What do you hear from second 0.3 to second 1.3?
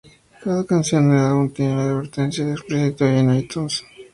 Cada canción del